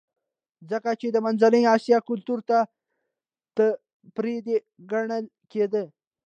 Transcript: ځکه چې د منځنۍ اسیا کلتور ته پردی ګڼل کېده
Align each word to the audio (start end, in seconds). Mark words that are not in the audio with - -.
ځکه 0.71 0.91
چې 0.99 1.07
د 1.11 1.17
منځنۍ 1.25 1.63
اسیا 1.75 1.97
کلتور 2.09 2.39
ته 2.49 2.57
پردی 4.15 4.57
ګڼل 4.91 5.25
کېده 5.51 5.83